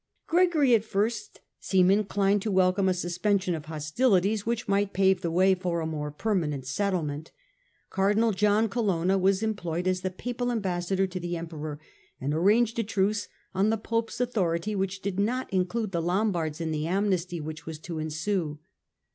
[0.25, 5.29] Gregory at first seemed inclined to welcome a suspension of hostilities which might pave the
[5.29, 7.29] way for a more permanent settlement.
[7.91, 11.79] Cardinal John Colonna was employed as the Papal ambassador to the Emperor
[12.19, 16.71] and arranged a truce on the Pope's authority which did not include the Lombards in
[16.71, 18.57] the amnesty which was to ensue.